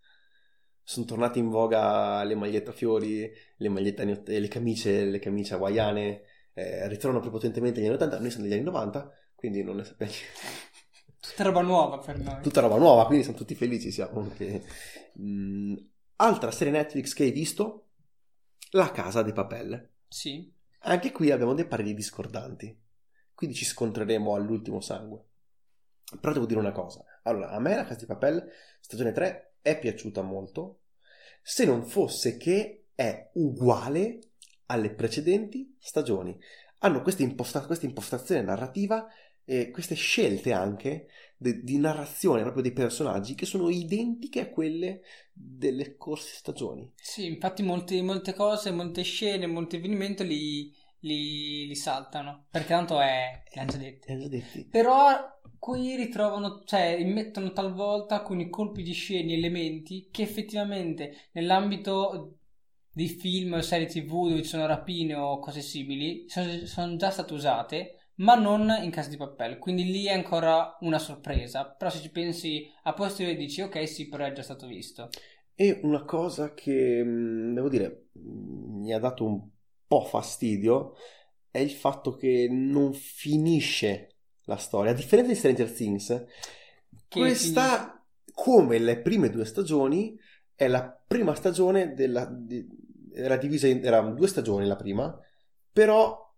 [0.83, 3.27] Sono tornate in voga le magliette a fiori,
[3.57, 6.21] le magliette le camicie, le camicie hawaiane,
[6.53, 10.11] eh, ritornano prepotentemente agli anni 80, noi siamo degli anni 90, quindi non ne sappiamo
[11.29, 12.41] Tutta roba nuova per noi.
[12.41, 13.91] tutta roba nuova, quindi siamo tutti felici.
[13.91, 14.63] Siamo che...
[15.19, 15.75] Mm,
[16.17, 17.87] altra serie Netflix che hai visto?
[18.71, 19.89] La Casa dei Papel.
[20.07, 20.51] Sì.
[20.79, 22.77] Anche qui abbiamo dei pareri discordanti,
[23.33, 25.23] quindi ci scontreremo all'ultimo sangue.
[26.19, 27.03] Però devo dire una cosa.
[27.23, 28.47] Allora, a me la Casa di Papel,
[28.79, 30.81] stagione 3, è piaciuta molto,
[31.41, 34.19] se non fosse che è uguale
[34.67, 36.37] alle precedenti stagioni.
[36.79, 39.07] Hanno questa, imposta- questa impostazione narrativa
[39.45, 45.01] e queste scelte anche de- di narrazione proprio dei personaggi che sono identiche a quelle
[45.31, 46.91] delle scorse stagioni.
[46.95, 52.99] Sì, infatti molte, molte cose, molte scene, molti avvenimenti li, li, li saltano, perché tanto
[52.99, 53.43] è...
[53.53, 54.05] l'hanno già detto.
[54.07, 54.65] Li hanno già detti.
[54.65, 62.37] Però qui ritrovano, cioè immettono talvolta alcuni colpi di scena, elementi che effettivamente nell'ambito
[62.91, 67.09] di film o serie tv dove ci sono rapine o cose simili sono, sono già
[67.09, 69.57] state usate, ma non in casa di papel.
[69.59, 71.65] Quindi lì è ancora una sorpresa.
[71.65, 75.15] Però se ci pensi a posteriori dici ok sì, però è già stato visto.
[75.57, 79.47] E una cosa che mh, devo dire mh, mi ha dato un
[79.87, 80.95] po' fastidio
[81.49, 84.91] è il fatto che non finisce la storia.
[84.91, 86.25] A differenza di Stranger Things,
[87.07, 90.17] Che questa, come le prime due stagioni,
[90.53, 92.25] è la prima stagione della.
[92.25, 92.67] di-
[93.13, 93.83] era divisa in.
[93.85, 95.17] erano due stagioni la prima,
[95.71, 96.33] però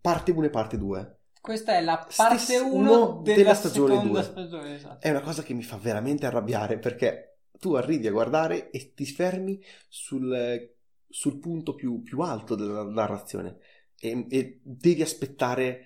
[0.00, 1.18] parte 1 e parte 2.
[1.42, 4.22] Questa è la parte Stesso 1 uno della, della stagione seconda due.
[4.30, 4.74] stagione.
[4.76, 5.00] Esatto.
[5.06, 9.04] È una cosa che mi fa veramente arrabbiare perché tu arrivi a guardare e ti
[9.04, 10.72] fermi sul,
[11.08, 13.58] sul punto più, più alto della narrazione
[13.98, 15.84] e, e devi aspettare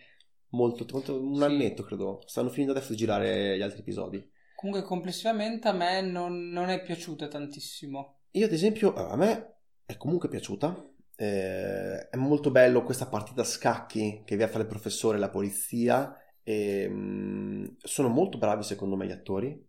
[0.51, 1.43] molto, quanto- un Sì.
[1.45, 2.21] annetto credo.
[2.27, 4.31] Stanno finendo adesso di girare gli altri episodi.
[4.55, 8.19] Comunque complessivamente a me non, non è piaciuta tantissimo.
[8.33, 9.55] Io ad esempio, a me
[9.87, 10.91] è comunque piaciuta.
[11.17, 15.21] Eh, è molto bello questa partita a scacchi che vi ha fra il professore e
[15.21, 16.15] la polizia.
[16.43, 19.65] E, mh, sono molto bravi secondo me gli attori.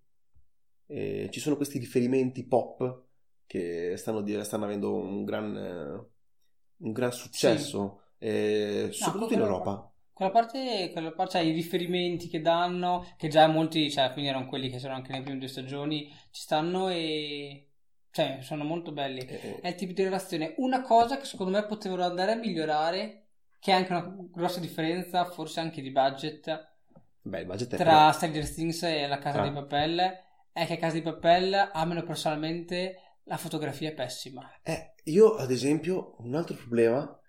[0.89, 3.05] E ci sono questi riferimenti pop
[3.45, 6.05] che stanno, stanno avendo un gran, eh,
[6.77, 9.91] un gran successo, eh, soprattutto in Europa.
[10.13, 14.47] Quella parte, quella parte, cioè i riferimenti che danno, che già molti, cioè quindi erano
[14.47, 17.66] quelli che c'erano anche nelle prime due stagioni, ci stanno e
[18.17, 19.19] cioè sono molto belli.
[19.19, 20.55] Eh, È il tipo di relazione.
[20.57, 23.25] Una cosa che secondo me potevano andare a migliorare,
[23.59, 26.69] che è anche una grossa differenza, forse anche di budget,
[27.21, 29.47] beh, il budget è tra Stranger Things e La Casa Ah.
[29.47, 29.99] di Papel,
[30.51, 34.49] è che Casa di Papel, almeno personalmente, la fotografia è pessima.
[34.63, 37.19] Eh, io ad esempio, un altro problema,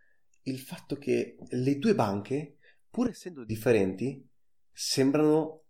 [0.44, 2.56] il fatto che le due banche
[2.90, 4.26] pur essendo differenti,
[4.72, 5.64] sembrano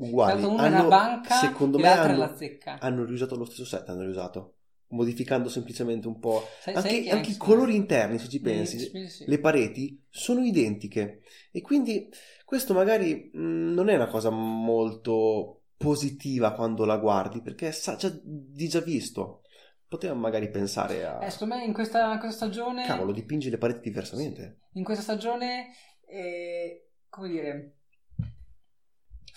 [0.00, 0.42] uguali.
[0.44, 2.78] Una è Hanno- una banca secondo me l'altra è hanno, la zecca.
[2.80, 4.54] hanno riusato lo stesso set, hanno riusato,
[4.88, 6.42] modificando semplicemente un po'.
[6.60, 9.24] Sai- Anche, sai che anche i colori interni, se ci pensi, sì, sì.
[9.26, 11.20] le pareti sono identiche.
[11.50, 12.08] E quindi
[12.44, 18.10] questo magari mh, non è una cosa molto positiva quando la guardi, perché sa già
[18.22, 19.42] di già visto.
[19.88, 21.18] Poteva magari pensare a...
[21.24, 22.86] Eh, secondo me in questa, in questa stagione...
[22.86, 24.60] Cavolo, dipingi le pareti diversamente.
[24.74, 25.70] In questa stagione,
[26.06, 27.78] eh, come dire,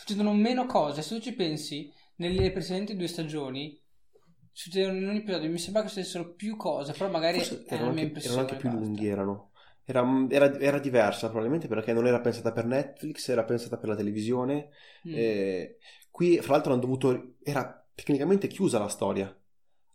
[0.04, 1.02] succedono meno cose.
[1.02, 3.80] Se tu ci pensi, nelle precedenti due stagioni,
[4.52, 5.50] succedono in ogni episodio.
[5.50, 9.08] Mi sembra che succedessero più cose, però magari Forse erano anche, erano anche più lunghi,
[9.08, 9.52] erano.
[9.86, 13.96] Era, era- era diversa probabilmente perché non era pensata per Netflix, era pensata per la
[13.96, 14.70] televisione.
[15.08, 15.14] Mm.
[15.14, 15.78] Eh,
[16.10, 17.36] qui, fra l'altro, hanno dovuto.
[17.44, 19.36] Era tecnicamente chiusa la storia.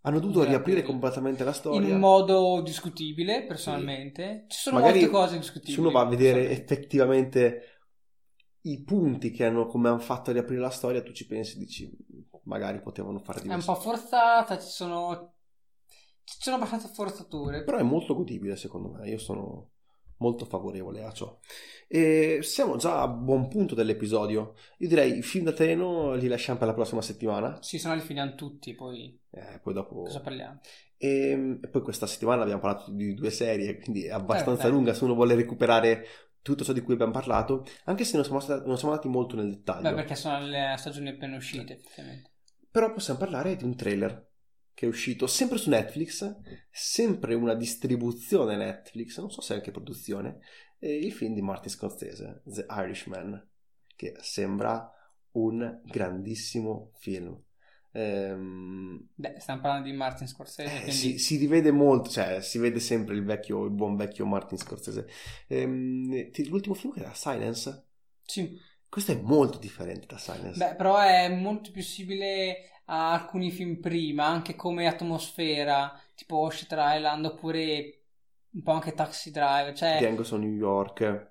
[0.03, 0.87] Hanno dovuto Esatto, riaprire sì.
[0.87, 1.88] completamente la storia.
[1.88, 4.44] In modo discutibile, personalmente.
[4.49, 5.75] Ci sono Magari molte cose discutibili.
[5.75, 7.78] Se uno va a vedere effettivamente
[8.62, 11.59] i punti che hanno, come hanno fatto a riaprire la storia, tu ci pensi e
[11.59, 11.90] dici,
[12.44, 15.35] magari potevano fare È un po' forzata, ci sono...
[16.25, 17.64] Ci sono abbastanza forzature.
[17.64, 19.09] Però è molto godibile, secondo me.
[19.09, 19.71] Io sono
[20.18, 21.38] molto favorevole a ciò.
[21.87, 24.55] E siamo già a buon punto dell'episodio.
[24.79, 27.62] Io direi i film da treno li lasciamo per la prossima settimana.
[27.62, 30.03] Sì, se no li finiamo tutti, poi Eh, poi dopo.
[30.03, 30.61] cosa parliamo?
[30.99, 34.92] E, e poi questa settimana abbiamo parlato di due serie, quindi è abbastanza Eh, lunga
[34.92, 36.05] se uno vuole recuperare
[36.49, 39.37] tutto ciò di cui abbiamo parlato, anche se non siamo, stati, non siamo andati molto
[39.37, 39.89] nel dettaglio.
[39.89, 42.31] Beh, perché sono le stagioni appena uscite, effettivamente.
[42.71, 44.27] Però possiamo parlare di un trailer
[44.75, 46.37] che è uscito sempre su Netflix,
[46.71, 50.39] sempre una distribuzione Netflix, non so se anche produzione,
[50.79, 53.49] il film di Martin Scorsese, The Irishman,
[53.97, 54.89] che sembra
[55.33, 57.37] un grandissimo film.
[57.99, 62.59] Ehm, Beh, stiamo parlando di Martin Scorsese, eh, quindi si, si rivede molto, cioè si
[62.59, 65.09] vede sempre il vecchio, il buon vecchio Martin Scorsese.
[65.49, 67.85] Ehm, ti- l'ultimo film che era Silence,
[68.23, 68.59] sì.
[68.89, 70.59] questo è molto differente da Silence.
[70.59, 76.97] Beh, però è molto più simile a alcuni film prima, anche come atmosfera, tipo Ocean
[76.97, 78.03] Island, oppure
[78.51, 81.28] un po' anche Taxi Driver, cioè, Django a New York.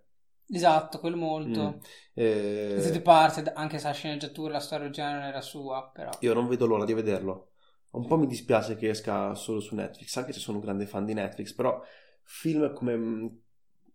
[0.49, 1.75] Esatto, quello molto.
[1.75, 1.79] Mm.
[2.13, 6.09] Eh, Da tutte parti, anche se la sceneggiatura, la storia originale non era sua, però.
[6.21, 7.51] Io non vedo l'ora di vederlo.
[7.91, 11.05] Un po' mi dispiace che esca solo su Netflix, anche se sono un grande fan
[11.05, 11.81] di Netflix, però
[12.23, 13.39] film come mh,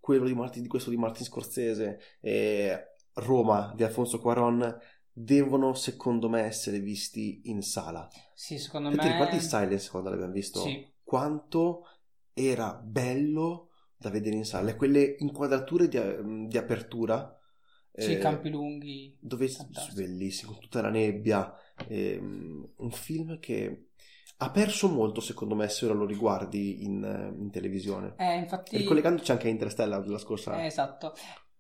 [0.01, 4.79] quello di, Martin, di questo di Martin Scorsese e Roma di Alfonso Cuaron
[5.13, 8.09] devono, secondo me, essere visti in sala.
[8.35, 9.03] Sì, secondo Te me...
[9.03, 10.61] ti ricordi Silence quando l'abbiamo visto?
[10.61, 10.91] Sì.
[11.05, 11.87] Quanto
[12.33, 13.69] era bello
[14.03, 14.75] da vedere in sala.
[14.77, 17.37] Quelle inquadrature di, di apertura.
[17.95, 19.17] Sì, eh, campi lunghi.
[19.21, 20.01] dove Fantastico.
[20.01, 21.53] bellissimo, tutta la nebbia,
[21.89, 23.89] ehm, un film che
[24.39, 28.15] ha perso molto secondo me se ora lo riguardi in, eh, in televisione.
[28.17, 28.79] Eh, infatti...
[28.79, 31.15] Ricollegandoci anche a Interstellar della scorsa, Eh, esatto.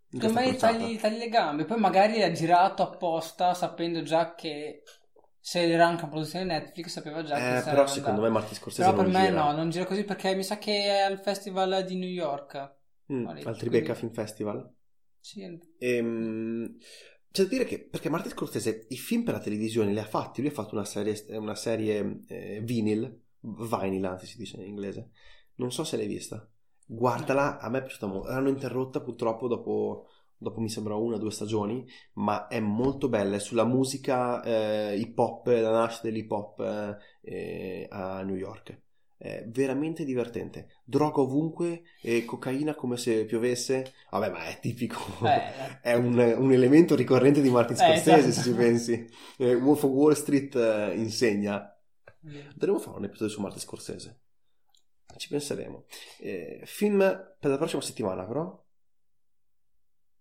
[0.08, 4.82] Secondo me tagli, tagli le gambe, poi magari l'ha girato apposta sapendo già che
[5.44, 8.40] se era anche una produzione Netflix sapeva già che Eh, sarebbe però secondo me andato.
[8.40, 9.44] Martin Scorsese Però per me gira.
[9.44, 12.74] no, non gira così perché mi sa che è al festival di New York.
[13.12, 14.74] Mm, al Tribeca quindi- Film Festival.
[15.18, 15.42] Sì,
[15.78, 16.78] Ehm,
[17.30, 20.40] c'è da dire che perché Martin Scorsese i film per la televisione li ha fatti,
[20.42, 25.10] lui ha fatto una serie, una serie eh, vinyl, vinyl anzi si dice in inglese,
[25.56, 26.48] non so se l'hai vista,
[26.86, 30.08] guardala, a me è piaciuta molto, l'hanno interrotta purtroppo dopo,
[30.42, 34.96] dopo mi sembra una o due stagioni, ma è molto bella, è sulla musica eh,
[34.98, 38.80] hip hop, la nascita dell'hip hop eh, eh, a New York.
[39.16, 40.80] È veramente divertente.
[40.84, 43.92] Droga ovunque e cocaina come se piovesse.
[44.10, 44.98] Vabbè, ma è tipico.
[45.24, 48.32] Eh, È un, un elemento ricorrente di Martin Eh, Scorsese, esatto.
[48.32, 49.08] se ci pensi.
[49.38, 51.72] Eh, Wolf of Wall Street eh, insegna.
[52.54, 54.20] Dovremmo fare un episodio su Martin Scorsese.
[55.16, 55.84] Ci penseremo.
[56.18, 56.98] Eh, film
[57.38, 58.61] per la prossima settimana, però.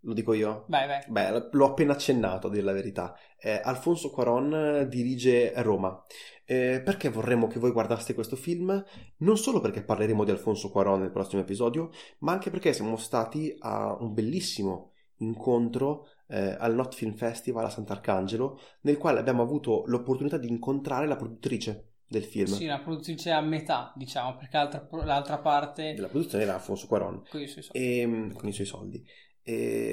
[0.01, 0.65] Lo dico io.
[0.67, 1.01] vai, vai.
[1.07, 3.15] Beh, l'ho appena accennato, a dire la verità.
[3.39, 6.03] Eh, Alfonso Cuaron dirige Roma.
[6.45, 8.83] Eh, perché vorremmo che voi guardaste questo film?
[9.17, 13.55] Non solo perché parleremo di Alfonso Cuaron nel prossimo episodio, ma anche perché siamo stati
[13.59, 19.83] a un bellissimo incontro eh, al Not Film Festival a Sant'Arcangelo, nel quale abbiamo avuto
[19.85, 22.47] l'opportunità di incontrare la produttrice del film.
[22.47, 27.23] Sì, una produttrice a metà, diciamo, perché l'altra, l'altra parte Della produzione era Alfonso Cuaron.
[27.29, 27.79] con i suoi soldi.
[27.79, 29.05] e, con i suoi soldi.
[29.43, 29.91] E,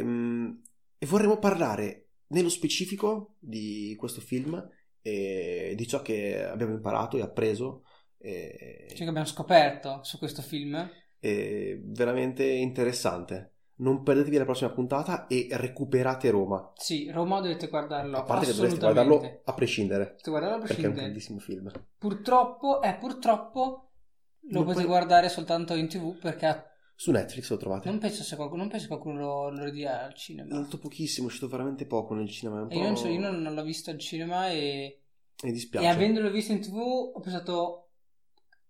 [0.99, 4.63] e vorremmo parlare nello specifico di questo film
[5.01, 7.85] e di ciò che abbiamo imparato e appreso.
[8.19, 10.77] E, Ciò che abbiamo scoperto su questo film.
[11.19, 13.53] è veramente interessante.
[13.79, 16.73] Non perdetevi la prossima puntata e recuperate Roma.
[16.75, 18.17] Sì, Roma dovete guardarlo.
[18.17, 21.05] A parte che dovreste guardarlo a prescindere, Dovete guardarlo a perché è un prescindere.
[21.05, 21.71] grandissimo film.
[21.97, 26.65] Purtroppo, eh, purtroppo lo Non potete puoi- guardare soltanto in tv perché ha
[27.01, 27.89] Su Netflix lo trovate.
[27.89, 30.53] Non penso, se qualcuno, non penso che qualcuno lo, lo ridia al È cinema.
[30.57, 32.67] molto pochissimo, è uscito veramente poco nel cinema.
[32.69, 35.01] E io, non so, io non, non l'ho visto al cinema e,
[35.45, 35.87] Mi dispiace.
[35.87, 37.91] e avendolo visto in tv ho pensato,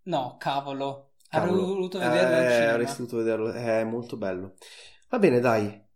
[0.03, 1.67] no, cavolo, avrei Cavolo.
[1.69, 2.73] voluto vederlo al Eh, cinema.
[2.75, 4.57] avresti voluto vederlo, è molto bello.
[5.09, 5.87] Va bene, dai.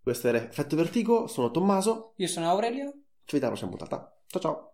[0.00, 2.84] Questo era Effetto Vertigo, sono Tommaso, Io sono Aurelio.
[3.24, 4.22] ci vediamo alla prossima puntata.
[4.28, 4.69] Ciao ciao.